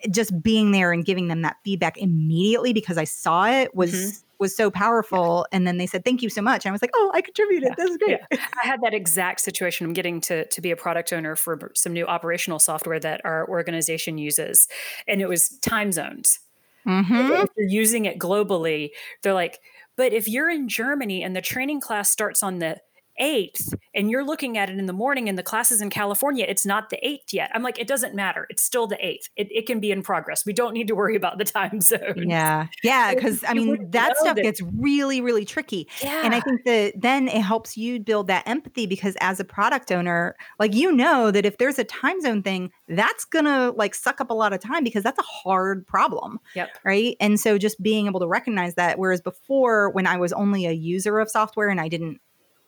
[0.09, 4.26] Just being there and giving them that feedback immediately because I saw it was mm-hmm.
[4.39, 5.45] Was so powerful.
[5.51, 6.65] And then they said, Thank you so much.
[6.65, 7.69] And I was like, Oh, I contributed.
[7.69, 7.75] Yeah.
[7.77, 8.19] This is great.
[8.31, 8.37] Yeah.
[8.63, 9.85] I had that exact situation.
[9.85, 13.47] I'm getting to to be a product owner for some new operational software that our
[13.47, 14.67] organization uses.
[15.07, 16.39] And it was time zones
[16.87, 17.43] Mm-hmm.
[17.43, 19.59] If you're using it globally, they're like,
[19.97, 22.77] but if you're in Germany and the training class starts on the
[23.19, 26.45] 8th and you're looking at it in the morning and the class is in California,
[26.47, 27.51] it's not the 8th yet.
[27.53, 28.47] I'm like, it doesn't matter.
[28.49, 29.29] It's still the 8th.
[29.35, 30.45] It, it can be in progress.
[30.45, 32.29] We don't need to worry about the time zone.
[32.29, 32.67] Yeah.
[32.83, 33.13] Yeah.
[33.15, 34.43] Cause I mean, that stuff that.
[34.43, 35.87] gets really, really tricky.
[36.01, 36.21] Yeah.
[36.23, 39.91] And I think that then it helps you build that empathy because as a product
[39.91, 43.95] owner, like, you know, that if there's a time zone thing, that's going to like
[43.95, 46.39] suck up a lot of time because that's a hard problem.
[46.55, 46.69] Yep.
[46.83, 47.17] Right.
[47.19, 50.71] And so just being able to recognize that, whereas before when I was only a
[50.71, 52.19] user of software and I didn't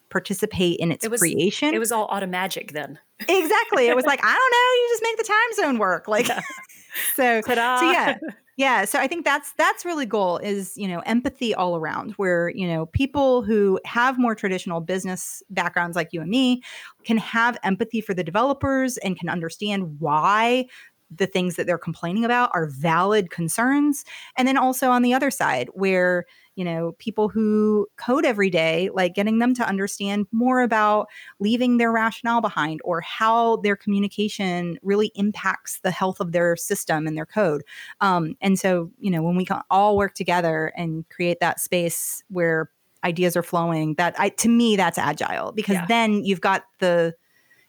[0.10, 1.74] participate in its it was, creation.
[1.74, 3.00] It was all automagic then.
[3.20, 3.88] Exactly.
[3.88, 6.08] It was like, I don't know, you just make the time zone work.
[6.08, 6.42] Like yeah.
[7.16, 8.18] so, so yeah.
[8.60, 8.84] Yeah.
[8.84, 12.68] So I think that's that's really goal is, you know, empathy all around where, you
[12.68, 16.62] know, people who have more traditional business backgrounds like you and me
[17.06, 20.66] can have empathy for the developers and can understand why
[21.10, 24.04] the things that they're complaining about are valid concerns.
[24.36, 26.26] And then also on the other side, where
[26.60, 31.08] you know, people who code every day, like getting them to understand more about
[31.40, 37.08] leaving their rationale behind or how their communication really impacts the health of their system
[37.08, 37.64] and their code.
[38.02, 42.22] Um, and so, you know, when we can all work together and create that space
[42.28, 42.70] where
[43.06, 45.86] ideas are flowing, that I, to me, that's agile because yeah.
[45.86, 47.16] then you've got the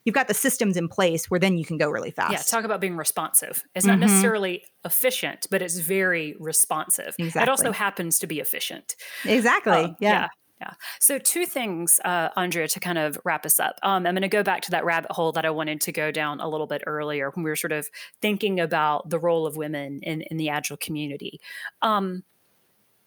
[0.05, 2.33] you've got the systems in place where then you can go really fast.
[2.33, 3.63] Yeah, talk about being responsive.
[3.75, 4.03] It's not mm-hmm.
[4.03, 7.15] necessarily efficient, but it's very responsive.
[7.19, 7.43] Exactly.
[7.43, 8.97] It also happens to be efficient.
[9.25, 9.73] Exactly.
[9.73, 10.13] Um, yeah.
[10.13, 10.29] yeah.
[10.61, 10.75] Yeah.
[10.99, 13.77] So, two things, uh, Andrea, to kind of wrap us up.
[13.83, 16.11] Um, I'm going to go back to that rabbit hole that I wanted to go
[16.11, 17.89] down a little bit earlier when we were sort of
[18.21, 21.41] thinking about the role of women in, in the Agile community.
[21.81, 22.25] Um,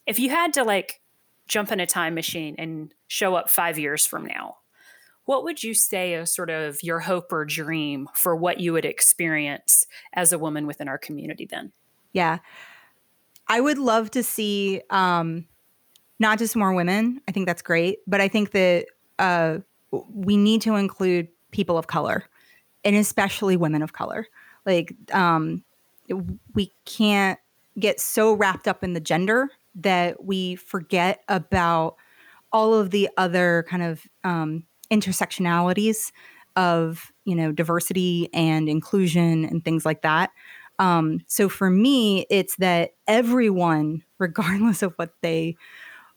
[0.08, 1.00] if you had to like
[1.48, 4.58] jump in a time machine and show up five years from now,
[5.26, 8.86] what would you say is sort of your hope or dream for what you would
[8.86, 11.72] experience as a woman within our community then?
[12.12, 12.40] Yeah.
[13.48, 15.46] I would love to see um,
[16.20, 17.22] not just more women.
[17.28, 18.86] I think that's great, but I think that
[19.20, 19.60] uh,
[19.92, 22.26] we need to include people of color,
[22.84, 24.28] and especially women of color.
[24.66, 25.64] Like um,
[26.54, 27.40] we can't
[27.80, 31.96] get so wrapped up in the gender that we forget about
[32.52, 34.64] all of the other kind of um,
[34.94, 36.12] intersectionalities
[36.56, 40.30] of you know diversity and inclusion and things like that.
[40.80, 45.56] Um, so for me it's that everyone regardless of what they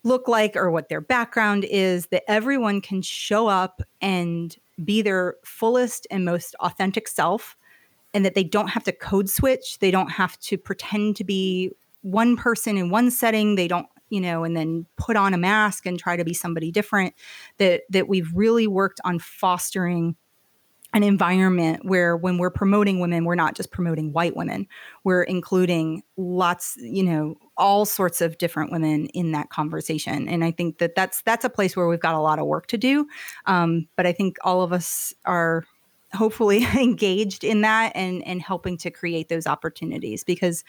[0.04, 5.34] look like or what their background is that everyone can show up and be their
[5.44, 7.56] fullest and most authentic self
[8.14, 9.78] and that they don't have to code switch.
[9.80, 11.72] They don't have to pretend to be
[12.02, 13.56] one person in one setting.
[13.56, 16.70] They don't you know and then put on a mask and try to be somebody
[16.70, 17.14] different
[17.58, 20.16] that that we've really worked on fostering
[20.92, 24.66] an environment where when we're promoting women we're not just promoting white women.
[25.04, 30.28] We're including lots you know all sorts of different women in that conversation.
[30.28, 32.66] And i think that that's that's a place where we've got a lot of work
[32.68, 33.06] to do.
[33.46, 35.64] Um, but i think all of us are
[36.14, 40.64] hopefully engaged in that and and helping to create those opportunities because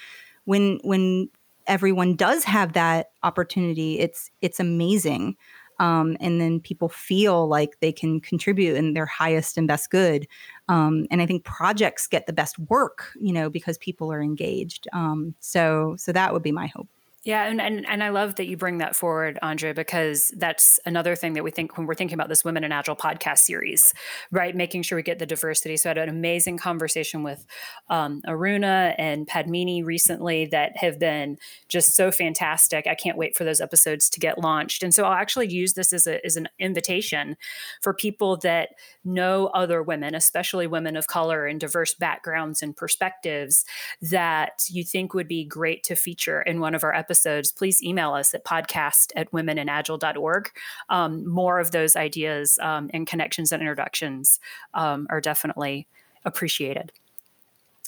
[0.46, 1.30] when when
[1.68, 5.36] everyone does have that opportunity, it's it's amazing.
[5.80, 10.28] Um, and then people feel like they can contribute in their highest and best good.
[10.70, 14.88] Um, and I think projects get the best work, you know, because people are engaged.
[14.91, 16.89] Um, so so that would be my hope.
[17.24, 21.13] Yeah, and, and and I love that you bring that forward, Andre, because that's another
[21.13, 23.93] thing that we think when we're thinking about this Women in Agile podcast series,
[24.32, 24.55] right?
[24.55, 25.76] Making sure we get the diversity.
[25.76, 27.45] So I had an amazing conversation with
[27.89, 31.38] um, Aruna and Padmini recently that have been
[31.68, 32.88] just so fantastic.
[32.88, 34.82] I can't wait for those episodes to get launched.
[34.82, 37.36] And so I'll actually use this as a as an invitation
[37.82, 38.70] for people that
[39.08, 43.66] know other women, especially women of color and diverse backgrounds and perspectives,
[44.01, 48.14] that you think would be great to feature in one of our episodes please email
[48.14, 50.51] us at podcast at womeninagile.org.
[50.89, 54.39] Um, more of those ideas um, and connections and introductions
[54.74, 55.88] um, are definitely
[56.26, 56.91] appreciated.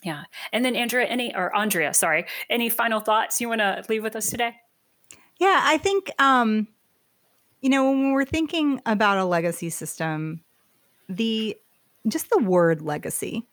[0.04, 0.24] Yeah.
[0.54, 4.16] And then Andrea, any or Andrea, sorry, any final thoughts you want to leave with
[4.16, 4.56] us today?
[5.38, 6.68] Yeah, I think um,
[7.62, 10.42] you know, when we're thinking about a legacy system,
[11.10, 11.58] the
[12.08, 13.46] just the word legacy,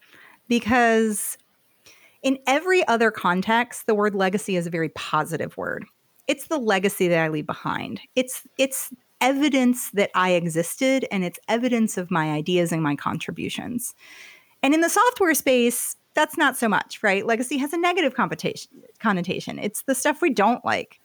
[0.47, 1.37] because
[2.23, 5.85] in every other context, the word legacy is a very positive word.
[6.29, 8.01] It's the legacy that I leave behind.
[8.15, 13.95] It's it's evidence that I existed and it's evidence of my ideas and my contributions.
[14.63, 17.25] And in the software space, that's not so much, right?
[17.25, 19.59] Legacy has a negative connotation.
[19.59, 21.01] It's the stuff we don't like.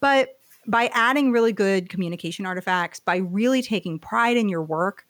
[0.00, 5.04] But by adding really good communication artifacts, by really taking pride in your work,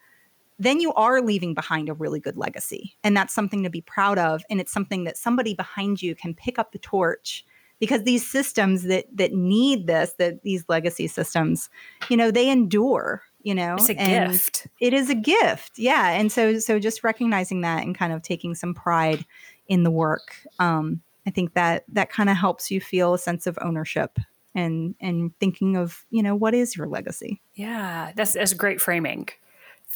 [0.63, 2.97] then you are leaving behind a really good legacy.
[3.03, 4.43] And that's something to be proud of.
[4.49, 7.45] And it's something that somebody behind you can pick up the torch
[7.81, 11.69] because these systems that that need this, that these legacy systems,
[12.09, 13.75] you know, they endure, you know.
[13.75, 14.69] It's a gift.
[14.79, 15.79] It is a gift.
[15.79, 16.11] Yeah.
[16.11, 19.27] And so so just recognizing that and kind of taking some pride
[19.67, 20.37] in the work.
[20.61, 24.17] Um, I think that that kind of helps you feel a sense of ownership
[24.55, 27.43] and and thinking of, you know, what is your legacy?
[27.55, 29.29] Yeah, that's that's great framing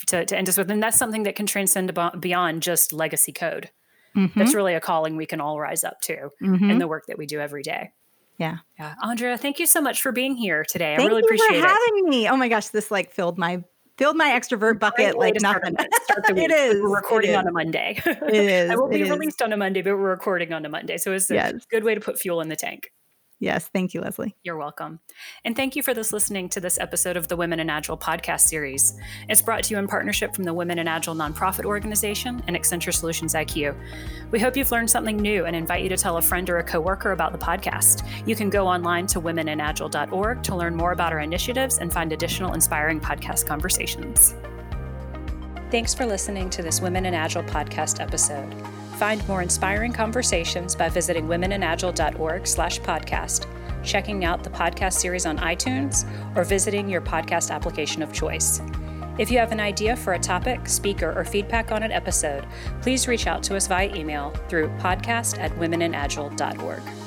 [0.09, 0.70] to, to end us with.
[0.70, 3.70] And that's something that can transcend beyond just legacy code.
[4.16, 4.38] Mm-hmm.
[4.38, 6.70] That's really a calling we can all rise up to mm-hmm.
[6.70, 7.92] in the work that we do every day.
[8.38, 8.59] Yeah.
[8.78, 8.94] Yeah.
[9.03, 10.97] Andrea, thank you so much for being here today.
[10.97, 12.28] Thank I really appreciate you for having me.
[12.28, 13.62] Oh my gosh, this like filled my
[13.97, 15.74] filled my extrovert bucket like nothing.
[15.78, 16.82] it is.
[16.82, 18.01] We're recording on a Monday.
[18.05, 18.70] It is.
[18.70, 19.44] I will be it released is.
[19.44, 20.99] on a Monday, but we're recording on a Monday.
[20.99, 21.66] So it's a yes.
[21.70, 22.90] good way to put fuel in the tank.
[23.39, 24.34] Yes, thank you, Leslie.
[24.45, 24.99] You're welcome.
[25.45, 28.41] And thank you for this listening to this episode of the Women in Agile podcast
[28.41, 28.99] series.
[29.28, 32.95] It's brought to you in partnership from the Women in Agile nonprofit organization and Accenture
[32.95, 33.76] Solutions IQ.
[34.30, 36.64] We hope you've learned something new and invite you to tell a friend or a
[36.64, 38.09] coworker about the podcast.
[38.26, 42.55] You can go online to womeninagile.org to learn more about our initiatives and find additional
[42.55, 44.34] inspiring podcast conversations.
[45.70, 48.55] Thanks for listening to this Women in Agile podcast episode.
[48.97, 53.47] Find more inspiring conversations by visiting womeninagile.org slash podcast,
[53.84, 58.62] checking out the podcast series on iTunes, or visiting your podcast application of choice.
[59.18, 62.47] If you have an idea for a topic, speaker, or feedback on an episode,
[62.80, 67.05] please reach out to us via email through podcast at womeninagile.org.